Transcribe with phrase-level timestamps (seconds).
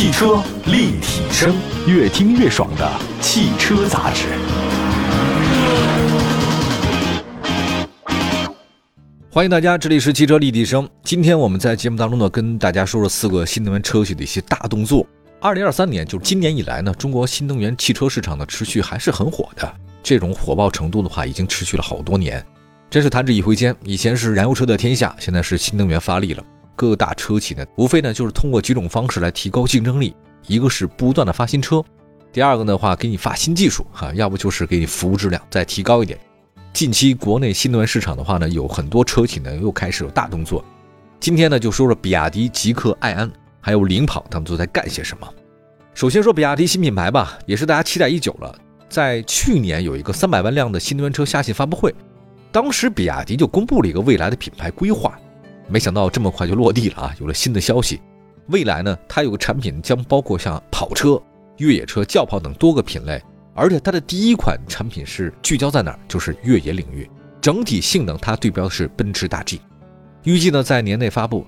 [0.00, 1.54] 汽车立体声，
[1.86, 4.28] 越听越爽的汽车杂志。
[9.30, 10.88] 欢迎大家，这里是汽车立体声。
[11.04, 15.06] 今天我们在节目当中呢，跟大家说说四个新能源车企的一些大动作。
[15.38, 19.70] 二零二三年，就是今年以来呢，中国新能源汽车市场呢，持续还是很火的。
[20.02, 22.42] 这种火爆程度的话，已经持续了好多年，
[22.88, 23.76] 真是弹指一挥间。
[23.84, 26.42] 以前是燃油车的天下，现在是新能源发力了。
[26.80, 30.16] 各大车企呢，无非呢就是通过几种方式来提高竞争力，
[30.46, 31.84] 一个是不断的发新车，
[32.32, 36.18] 第二个的话给你发新技术哈，要不就是给你服务质量再提高一点。
[36.72, 40.64] 近期国内新能源市场的话呢，有很多车企呢又开始有大动作。
[41.20, 45.28] 今天呢就说说比亚迪、极氪、爱安还有领跑，他们都在干些什么。
[45.92, 48.58] 首先说比亚迪新品牌吧，也是大家期待已久了。
[48.88, 51.94] 在去年有一个三百万辆的新能源车下线发布会，
[52.50, 55.20] 当时比亚迪就公布了一个未来的品牌规划，
[55.70, 57.14] 没想到这么快就落地了啊！
[57.20, 58.00] 有了新的消息，
[58.48, 61.20] 未来呢，它有个产品将包括像跑车、
[61.58, 63.22] 越野车、轿跑等多个品类，
[63.54, 65.98] 而且它的第一款产品是聚焦在哪儿？
[66.08, 67.08] 就是越野领域，
[67.40, 69.60] 整体性能它对标的是奔驰大 G，
[70.24, 71.46] 预计呢在年内发布。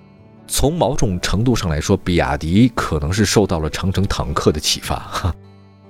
[0.48, 5.34] 从某种程度上来说，比亚迪可能是受到了长城坦克的启发，哈，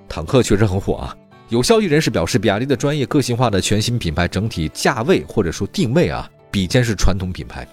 [0.08, 1.16] 坦克确实很火啊。
[1.48, 7.66] 有消息人士表示，比亚迪的专业个性化的全新品牌整体价位或者说定位啊，比肩是传统品牌，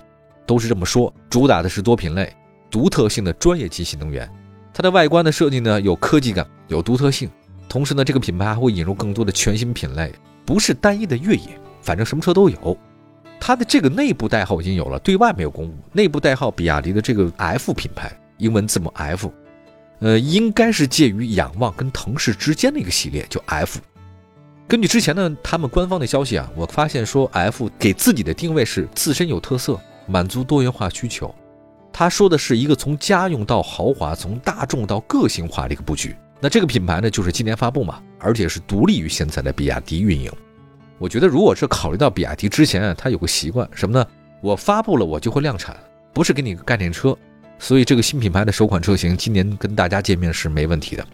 [0.49, 1.13] 都是这么说。
[1.29, 2.35] 主打的是多品类、
[2.71, 4.27] 独特性的专业级新能源。
[4.73, 7.29] 它的外观的设计呢，有科技感，有独特性。
[7.67, 10.11] 同时呢，这个品牌还会引入更多的全新品类，
[10.43, 11.49] 不是单一的越野，
[11.83, 12.75] 反正什么车都有。
[13.39, 15.75] 它的这个内部代号已经有了，对外没有公布。
[15.91, 19.31] 内部代号，比亚迪的这个 F 品牌，英文字母 F。
[19.99, 23.79] 呃，应该是介于仰望跟腾势之间的一个系列，就 F。
[24.67, 31.33] 根据之前呢他们官方的消息啊，我发现说 F 给自己的定位是自身有特色，满足多元化需求。
[31.93, 36.15] 他说的是一个从家用到豪华，从大众到个性化的一个布局。
[36.39, 40.31] 那这个品牌呢，就是今年发布嘛，而且是独立于现在的比亚迪运营。
[40.97, 44.05] 我觉得如果是考虑到比亚迪之前啊，他有个习惯什么呢？
[44.41, 45.75] 我发布了我就会量产，
[46.13, 47.15] 不是给你个概念车。
[47.57, 51.05] 所以这个新品牌的首款车型今年跟大家见面是没问题的。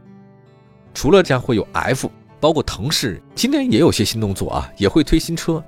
[0.93, 5.63] 除了将会有 F，包括腾势今年也有些新动作啊，也会推新车。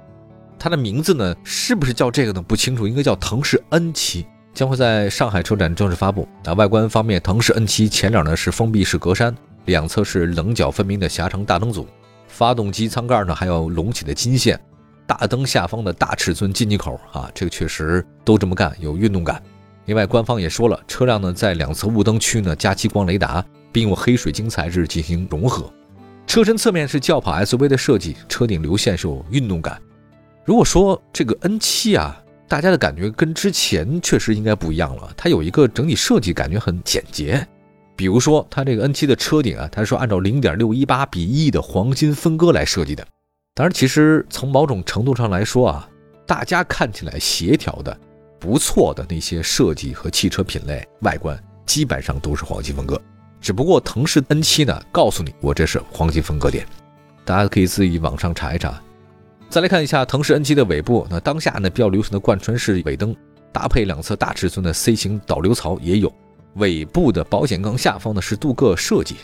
[0.60, 2.42] 它的名字呢，是不是叫这个呢？
[2.42, 6.28] 不清楚，应该叫腾势 N7，将会在上海车展正式发布。
[6.46, 9.34] 啊，外观方面，腾势 N7 前脸呢是封闭式格栅，
[9.66, 11.88] 两侧是棱角分明的狭长大灯组，
[12.28, 14.60] 发动机舱盖呢还有隆起的金线，
[15.06, 19.42] 大灯下方的大尺寸进气口啊，这个确实都这么干，有运动感。
[19.86, 25.72] 另外，官方也说了，车辆呢在两侧雾灯区呢加激光雷达，并用黑水晶材质进行融合。
[26.26, 29.80] 车身侧面是轿跑 SUV 的设计，车顶流线是有运动感。
[30.48, 37.46] 如果说这个 N7 啊，大家的感觉跟之前确实应该不一样了，它有一个整体设计感觉很简洁。
[37.98, 43.06] 比如说它这个 N7 的车顶啊，它是按照0.618比1的黄金分割来设计的。
[43.56, 45.90] 当然，其实从某种程度上来说啊，
[46.26, 48.00] 大家看起来协调的。
[48.40, 52.98] 不错的那些设计和汽车品类外观基本上都是黄金分割，
[53.42, 56.66] 只不过腾势 N7 呢，告诉你我这是黄金分割点，
[57.26, 58.82] 大家可以自己网上查一查。
[59.50, 63.16] 再来看一下腾势 N7 的尾部，那当下呢比较流行的贯穿式尾灯，
[63.52, 66.14] 搭配两侧大尺寸的 C 型导流槽也有，
[66.56, 69.16] 尾部的保险杠下方呢是镀铬设计。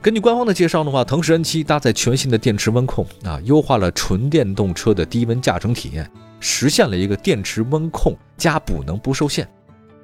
[0.00, 6.08] 根据官方的介绍的话，腾势 N7 搭载全新的电池温控啊，优化了纯电动车的低温驾乘体验。
[6.38, 9.46] 实现了一个电池温控加补能不受限，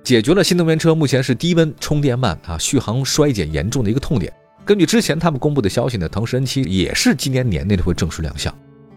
[0.03, 4.33] 解决了新能源车目前是低温充电慢啊续航衰减严重的一个痛点。
[4.65, 8.53] 根据之前他们公布的消息呢，腾势 N7 也是今年年内会正式亮相。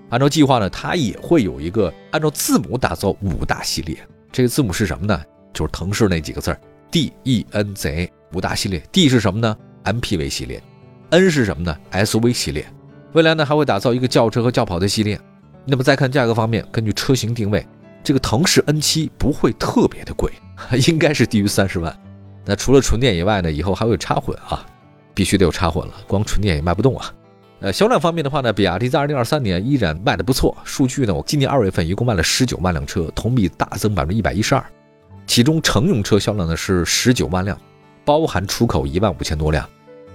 [0.09, 3.97] 按照计划呢，它也会有一个按照字母打造五大系列。
[4.31, 5.21] 这个字母是什么呢？
[5.53, 8.81] 就是腾势那几个字儿 D E N Z 五大系列。
[8.91, 10.61] D 是什么呢？MPV 系列。
[11.09, 12.65] N 是什么呢？SUV 系列。
[13.13, 15.19] 未来呢还会打造一个轿车和轿跑的系列。
[15.65, 17.65] 那么再看价格方面，根据车型定位，
[18.03, 20.31] 这个腾势 N7 不会特别的贵，
[20.87, 21.97] 应该是低于三十万。
[22.45, 24.65] 那除了纯电以外呢，以后还会有插混啊，
[25.13, 27.11] 必须得有插混了，光纯电也卖不动啊。
[27.59, 34.63] 呃，销量方面的话呢，比亚迪在二零二三年依然卖的不错，数据呢，我今年二月份一共卖了十九万辆车，同比大增百分之一百一十二，
[35.25, 37.59] 其中乘用车销量呢是十九万辆，
[38.05, 39.67] 包含出口一万五千多辆，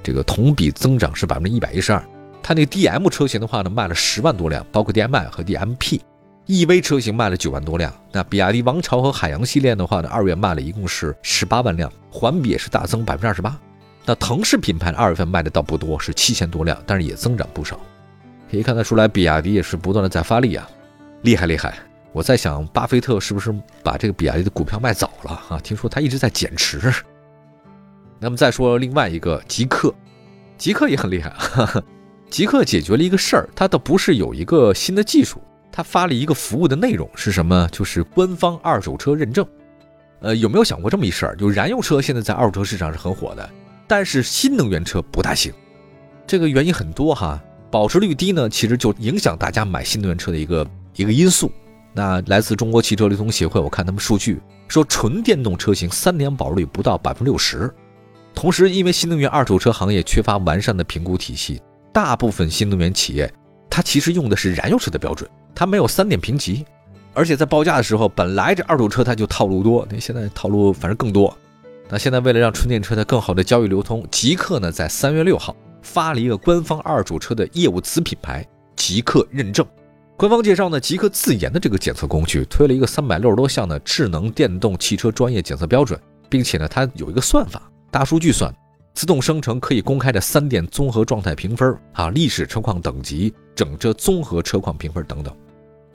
[0.04, 2.00] 这个同比增长是百分之一百一十二。
[2.44, 7.92] 它那 DM 车型的话呢，卖了十万多辆，包括 DM-i 和 DM-P，EV 车型卖了九万多辆。
[8.12, 13.58] 那比亚迪王朝和海洋系列的话呢，二月卖了一共是十八万辆，环比也是大增百分之二十八。
[14.04, 17.78] 那腾势品牌二月份卖的倒不多，是七千多辆，但是也增长不少。
[18.50, 20.68] 可以看得出来，比亚迪也是不断的在发力啊，
[21.22, 21.74] 厉害厉害。
[22.12, 25.58] 我在想，巴菲特是不是把这个比亚迪的股票卖早了啊？
[25.62, 26.92] 听说他一直在减持。
[28.18, 29.94] 那么再说另外一个极客，
[30.58, 31.32] 极客也很厉害，
[32.28, 35.40] 极客解决了一个事儿，它倒不是有一个新的技术，
[35.72, 37.68] 它发了一个服务的内容是什么？
[37.72, 39.46] 就是官方二手车认证。
[40.20, 41.36] 呃，有没有想过这么一事儿？
[41.36, 43.50] 就燃油车现在在二手车市场是很火的，
[43.86, 45.52] 但是新能源车不大行。
[46.26, 51.50] 这个原因很多哈，保值率低呢，其实就影响大家买新能源车的一个一个因素。
[51.92, 57.70] 那来自中国汽车流通协会，我看他们数据说，纯电动车型三年保值率不到百分之六十。
[58.34, 61.60] 同时，因为新能源二手车行业缺乏完善的评估体系，
[61.92, 63.30] 大部分新能源企业
[63.68, 66.64] 它其实用的是燃油车的标准，它没有三点评级。
[67.12, 71.36] 而且在报价的时候，本来这二手车它就套路多，那现在套路反正更多。
[71.92, 78.42] 那现在为了让纯电车它更好的交易流通，极客呢在三月六号发了一个官方二手车的业务子品牌
[78.74, 79.66] 极客认证。
[80.16, 86.00] 官方介绍呢，极客自研的这个检测工具推了一个三百六十多项的智能电动汽车专业检测标准，
[86.30, 87.60] 并且呢，它有一个算法，
[87.90, 88.50] 大数据算，
[88.94, 95.36] 自动生成可以公开的三电综合状态评分啊，历史车况等级、整车综合车况评分等等。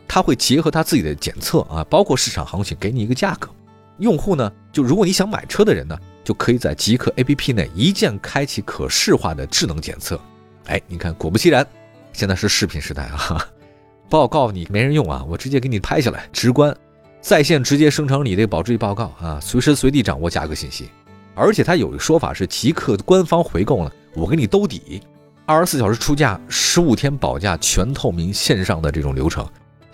[0.08, 3.50] 它会结合它自己的检测啊，包括市场行情，给你一个价格。
[4.00, 10.20] 用户呢，就如果你想买车的人呢，就可以在极客 APP 内一键开启可视化的智能检测。
[10.66, 11.66] 哎，你看，果不其然，
[12.14, 13.48] 现在是视频时代啊！
[14.10, 16.76] 报告你没人用啊，我直接给你拍下来，直观，
[17.22, 20.90] 在线直接生成你的保值率报告啊，随时随地掌握价格信息。
[21.34, 25.02] 而且它有一个说法是，极客官方回购呢，我给你兜底，
[25.46, 29.48] 二十四小时出价，十五天保价，全透明线上的这种流程。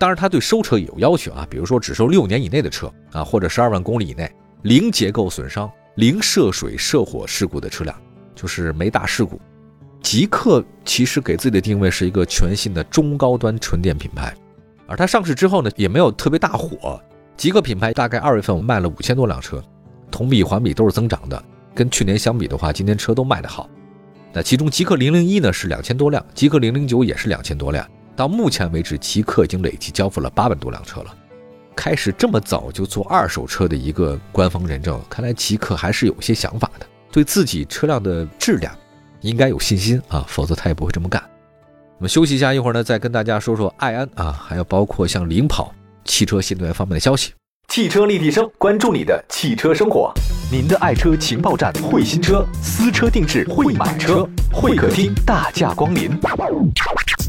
[0.04, 4.30] 当然，它对收车也有要求啊，比如说只收六年以内的车啊，或者十二万公里以内，
[4.60, 7.96] 零结构损伤、零涉水涉火事故的车辆，
[8.34, 9.40] 就是没大事故。
[10.02, 14.34] 极客其实给自己的定位是一个全新的中高端纯电品牌，
[14.86, 17.02] 而它上市之后呢，也没有特别大火。
[17.34, 19.64] 极客品牌大概二月份我卖了五千多辆车，
[20.10, 21.44] 同比环比都是增长的。
[21.74, 23.70] 跟去年相比的话，今年车都卖得好。
[24.34, 27.88] 那其中极客零零一呢是两千多辆，极客零零九也是两千多辆。
[28.16, 31.14] 到目前为止，极客已经累计交付了八万多辆车了。
[31.76, 38.72] 开始这么早就做二手车的一个官方认证，看来极客还是有些想法的，对自己车辆的质量
[39.20, 41.22] 应该有信心啊，否则他也不会这么干。
[41.98, 45.74] 我们休息一下，一会儿呢再跟大家说说爱安啊，还有包括像领跑
[46.04, 47.32] 汽车新能源方面的消息。
[47.68, 50.12] 汽车立体声，关注你的汽车生活，
[50.50, 56.10] 您的爱车情报站，会新车，私车定制，会买车，会客厅大驾光临。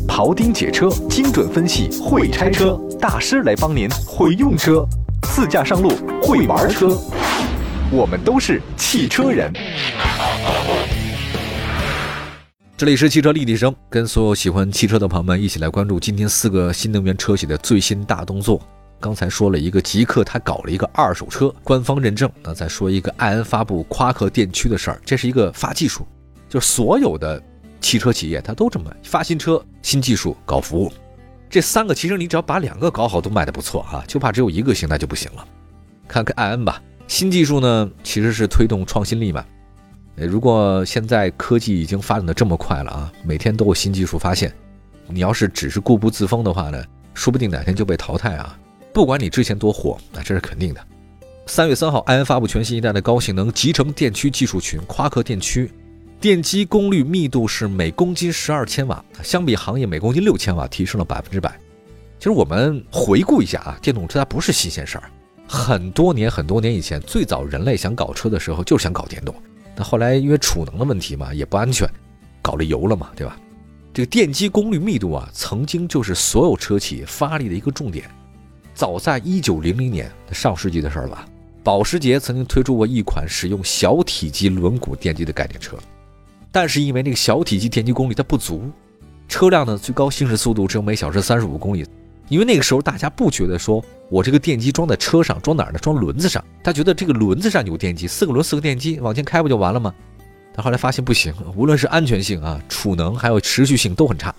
[0.08, 4.86] 庖丁解车，精准分析；会拆车大师来帮您；会用车，
[5.24, 5.90] 自驾上路；
[6.22, 6.96] 会玩车，
[7.92, 9.52] 我们都是汽车人。
[12.78, 18.62] 这里是汽车立体声，跟所有喜欢汽车的朋友们一起来关注今天四个新能源车企的最新大动作。
[19.00, 22.30] 刚才说了一个极客，他搞了一个二手车官方认证。
[22.42, 26.07] 那再说一个爱恩发布夸克电驱的事儿，这是一个发技术，
[26.50, 27.42] 就是所有的。
[27.81, 30.92] 汽车企业它都这么发新车、新技术、搞服务，
[31.47, 35.45] 这三个其实你只要把两个搞好都卖的不错哈，就怕只有一个行那就不行了。
[36.07, 39.45] 看看爱恩吧，新技术呢其实是推动创新力嘛。
[40.15, 44.51] 如果现在科技已经发展的这么快了啊，每天都有新技术发现，
[45.07, 46.83] 你要是只是固步自封的话呢，
[47.13, 48.57] 说不定哪天就被淘汰啊。
[48.95, 50.80] 不管你之前多火，那这是肯定的。
[51.47, 55.69] 三月三号，爱安发布全新一代的高性能集成电驱技术群——夸克电驱。
[56.21, 61.59] 电机功率密度是每公斤十二千瓦，相比行业每公斤六千瓦，提升了百分之百。
[62.19, 65.11] 其实我们回顾一下啊，电动车它不是新鲜事儿，
[65.45, 69.35] 很多年很多年以前，最早人类想搞车的时候就是想搞电动，
[69.75, 71.85] 那后来因为储能的问题嘛，也不安全，
[72.42, 73.37] 搞了油了嘛，对吧？
[73.94, 78.09] 这个电机功率密度啊，曾经就是所有车企发力的一个重点。
[78.76, 81.26] 早在一九零零年，上世纪的事儿吧，
[81.64, 85.78] 保时捷曾经推出过一款使用小体积轮毂电机的概念车。
[86.52, 88.70] 但是因为那个小体积电机功率它不足，
[89.30, 91.86] 车辆呢最高行驶速度只有每小时三十五公里。
[92.28, 95.80] 因为那个时候大家不觉得说我这个电机装在车上装哪儿呢？
[95.80, 99.94] 装轮子上，他觉得这个轮子上有电机，四个轮四个电机往前开不就完了吗？
[100.54, 104.34] 但后来发现不行，无论是安全性啊、储能还有持续性都很差，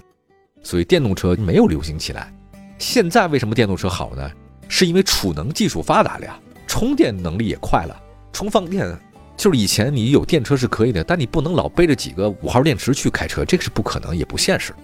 [0.63, 2.33] 所以电动车没有流行起来。
[2.79, 4.31] 现在为什么电动车好呢？
[4.69, 7.97] 是因为储能技术发达了呀，充电能力也快了，
[8.33, 8.99] 充放电。
[9.37, 14.75] 就是以前你有电车是可以的，但你不能老背着几个五号电池去开车，这个是不可能也不现实。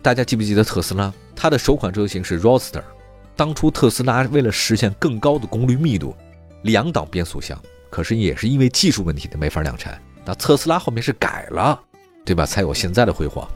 [0.00, 1.12] 大家记不记得特斯拉？
[1.36, 2.82] 它的首款车型是 Roadster，
[3.36, 6.16] 当初特斯拉为了实现更高的功率密度，
[6.62, 7.60] 两档变速箱，
[7.90, 10.00] 可是也是因为技术问题的没法量产。
[10.24, 11.78] 那特斯拉后面是改了，
[12.24, 12.46] 对吧？
[12.46, 13.46] 才有现在的辉煌。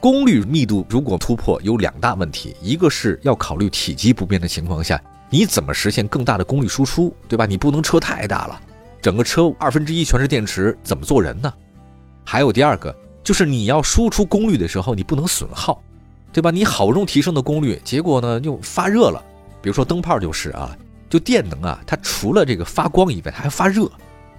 [0.00, 5.00] 功率密度如果突破，有两大问题，一个是要考虑体积不变的情况下，
[5.30, 7.46] 你怎么实现更大的功率输出，对吧？
[7.46, 8.60] 你不能车太大了。
[9.00, 11.52] 整个车二分之一全是电池，怎么做人呢？
[12.24, 15.82] 还有第二个，就是你要输出功率的时候，你不能损耗，
[16.32, 16.50] 对吧？
[16.50, 19.22] 你好不容易提升的功率，结果呢又发热了。
[19.62, 20.76] 比如说灯泡就是啊，
[21.08, 23.90] 就电能啊，它除了这个发光以外，它还发热，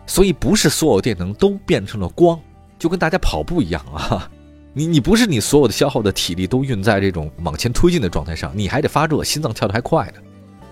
[0.05, 2.39] 所以不是所有电能都变成了光，
[2.77, 4.29] 就跟大家跑步一样啊。
[4.77, 10.21] 你你不是你所有的消耗的体力都用在这种往前推进的状态上，你还得发热，心脏跳得还快呢，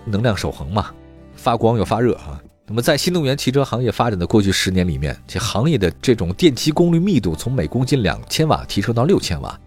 [0.04, 0.92] 能量守恒嘛，
[1.34, 2.40] 发光又发热啊。
[2.68, 9.58] 那么在新能源汽车行业发展的过去十年里面，这行业的这种电机功率密度从每公斤两千瓦提升到六千瓦，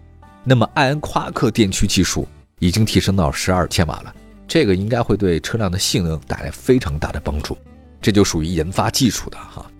[0.42, 2.26] 那么艾恩夸克电驱技术
[2.60, 4.14] 已经提升到十二千瓦了，
[4.48, 7.58] 这个应该会对车辆的性能带来非常大的帮助，
[8.00, 9.70] 这就属于研发技术的哈。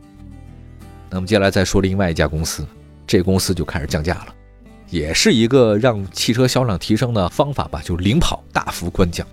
[1.09, 2.63] 那么接下来再说另外一家公司，
[3.07, 4.35] 这公司就开始降价了。
[4.91, 9.27] 也是一个让汽车销量提升的方法吧，就是领跑大幅官降。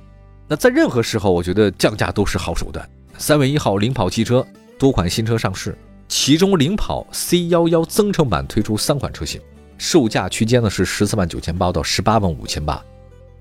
[0.48, 2.88] 那在任何时候，我觉得降价都是好手段。
[3.18, 4.46] 三月一号，领跑汽车
[4.78, 9.42] 多款新车上市，其中领跑 C 幺幺增程版推出三款车型，
[9.78, 12.82] 售价区间呢是十四万九千八到十八万五千八。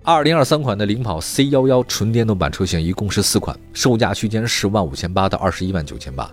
[0.03, 6.33] 二零二三款的领跑 C 幺幺纯电动版车型一共是四款，售价区间十万五千八到二十一万九千八。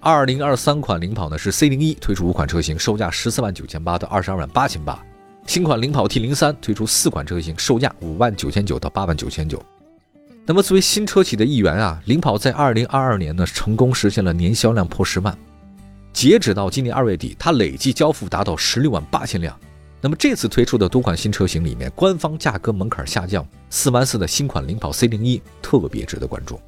[0.00, 5.00] 二零二三款领跑呢是 C 零一推出五款车型，售价十四万九千八到二十二万八千八。
[5.46, 9.60] 新款领跑 T 零三推出四款车型，售价五万九千九到八万九千九。
[10.46, 15.36] 那么作为新车企的一员啊，领跑在二零二二年呢成功实现了年销量破十万。
[16.12, 19.56] 截止到今年二月底，它累计交付达到十六万八千辆。
[20.00, 26.58] 那么这次推出的多款新车型里面，官方价格门槛下降四万四的新款领跑 C 零一特别值得关注。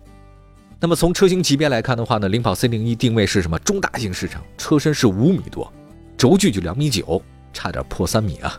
[0.79, 3.59] 那么从车型级别来看的话呢，领跑 C 零一定位是什么？
[3.61, 5.73] 中大型市场，车身是五米多，
[6.17, 8.59] 轴距就两米九，差点破三米啊。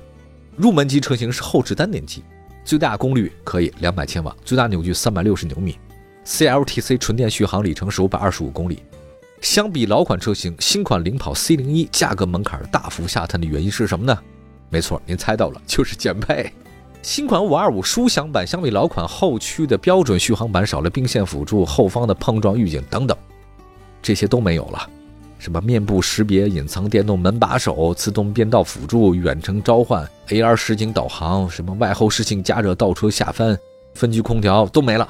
[0.56, 2.24] 入门级车型是后置单电机，
[2.64, 5.78] 最大功率可以两百千瓦，最大扭矩三百六十牛米
[6.26, 8.84] ，CLTC 纯电续航里程是五百二十五公里。
[9.42, 14.18] 相比老款车型，新款领跑 C 零一价格门槛大幅下探的原因是什么呢？
[14.70, 16.54] 没错，您猜到了， 就是减配。
[17.02, 23.18] 新款五二五舒享版相比老款后驱的标准续航版少了并线辅助、后方的碰撞预警等等，
[24.02, 24.90] 这些都没有了。
[25.44, 33.60] 什么面部识别、隐藏电动门把手、自动变道辅助、远程召唤、AR 实景导航、什么外后视镜加热倒车下翻、
[33.94, 35.06] 分区空调都没了，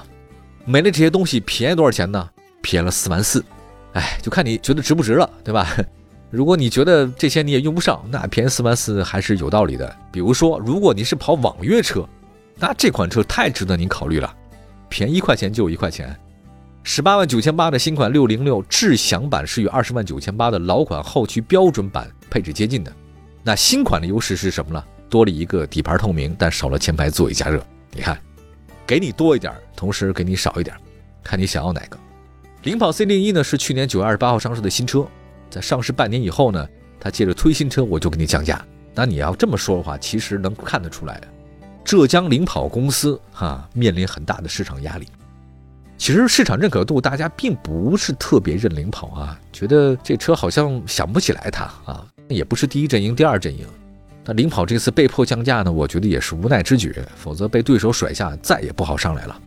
[0.66, 2.28] 没了这些东西便宜多少钱呢？
[2.64, 3.46] 便宜了四万四，
[3.94, 5.68] 哎，就看你觉得值不值了，对吧？
[6.32, 9.96] 如果你觉得这些你也用不上，那便宜四万四还是有道理的。
[10.12, 12.04] 比如说，如果你是跑网约车，
[12.58, 14.36] 那这款车太值得您考虑了，
[14.90, 16.18] 便宜一块钱就一块钱。
[16.86, 22.94] 十八万九千八的新款六零六智享版是与二十万九千八的老款后驱标准版配置接近的。
[23.42, 24.84] 那新款的优势是什么呢？
[25.10, 27.66] 多了一个底盘透明，但少了前排座椅加热。
[27.92, 28.20] 你看，
[28.86, 30.76] 给你多一点，同时给你少一点，
[31.24, 31.98] 看你想要哪个。
[32.64, 35.08] 领跑 C 零一呢是去年九月二十八号上市的新车，
[35.50, 36.68] 在上市半年以后呢，
[37.00, 38.64] 它借着推新车，我就给你降价。
[38.94, 41.22] 那你要这么说的话，其实能看得出来，
[41.86, 45.08] 浙江领跑公司哈面临很大的市场压力。
[46.04, 53.66] 其实市场认可度，大家并不是特别认领跑啊，觉得这车好像想不起来它啊，也不是第一阵营、第二阵营。
[54.26, 59.42] 那领跑这次被迫降价呢，我觉得也是无奈之举，否则被对手甩下，再也不好上来了。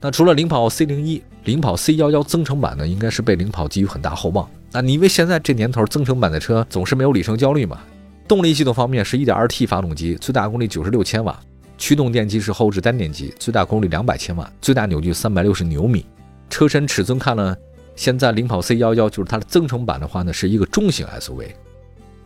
[0.00, 4.48] 那除了领跑 C 零一，领跑 C 幺幺增程版呢，应该是被领跑寄予很大厚望。
[4.72, 7.78] 那你因为现在这年头，增程版的车总是没有里程焦虑嘛。
[8.26, 11.38] 动力系统方面是 1.2T 发动机，最大功率96千瓦。
[11.80, 16.04] 驱动电机是后置单电机，最大功率两百千瓦，最大扭矩三百六十牛米。
[16.50, 17.56] 车身尺寸看了，
[17.96, 21.46] 现在领跑 C 幺幺就是它的增程版的话呢，是一个中型 SUV。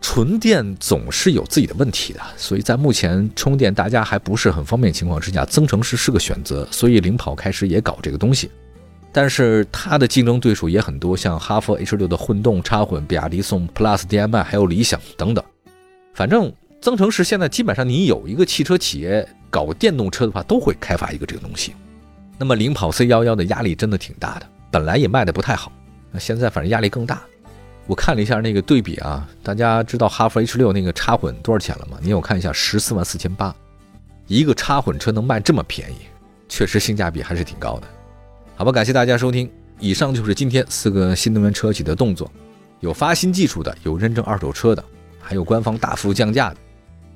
[0.00, 6.66] 纯电总是有自己的问题的，所以在目前充电大家还不是很方便情况之下，增程式是个选择。
[6.73, 8.50] 所以领跑开始也搞这个东西，
[9.12, 15.44] 但是它的竞争对手也很多，像哈弗 H 六的混动插混，比亚迪宋 Plus DM-i，还有理想等等。
[16.12, 19.26] 反正增程式现在基本上你有一个汽车企业。
[19.54, 21.76] 搞电动车的话，都会开发一个这个东西。
[22.37, 25.70] 那么领跑 C 幺幺的压力真的挺大的，本来也卖的不太好，
[26.11, 27.23] 那现在反正压力更大。
[27.87, 31.99] 我看了一下那个对比啊，大家知道哈弗 H 六那个插混多少钱了吗？
[32.02, 33.54] 你我看一下，十四万四千八，
[34.26, 35.99] 一个插混车能卖这么便宜，
[36.49, 37.87] 确实性价比还是挺高的。
[38.56, 42.28] 好吧，感谢大家收听，以上就是今天四个新能源车企的动作，
[42.80, 44.84] 有发新技术的，有认证二手车的，
[45.20, 46.56] 还有官方大幅降价的，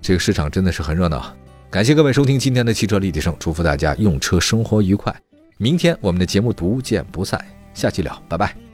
[0.00, 1.34] 这个市场真的是很热闹。
[1.70, 5.14] 感谢各位收听今天的汽车立体声，祝福大家用车生活愉快。
[5.58, 7.38] 明天我们的节目不见不散，
[7.74, 8.67] 下期聊，拜拜。